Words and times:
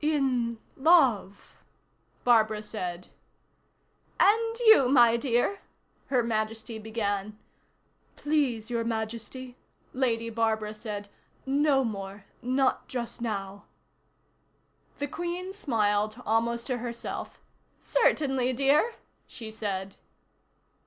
"In... 0.03 0.57
love...." 0.75 1.57
Barbara 2.23 2.63
said. 2.63 3.09
"And 4.19 4.57
you, 4.57 4.89
my 4.89 5.15
dear" 5.15 5.59
Her 6.07 6.23
Majesty 6.23 6.79
began. 6.79 7.37
"Please, 8.15 8.71
Your 8.71 8.83
Majesty," 8.83 9.57
Lady 9.93 10.31
Barbara 10.31 10.73
said. 10.73 11.07
"No 11.45 11.83
more. 11.83 12.25
Not 12.41 12.87
just 12.87 13.21
now." 13.21 13.65
The 14.97 15.07
Queen 15.07 15.53
smiled, 15.53 16.19
almost 16.25 16.65
to 16.65 16.79
herself. 16.79 17.39
"Certainly, 17.77 18.53
dear," 18.53 18.95
she 19.27 19.51
said. 19.51 19.97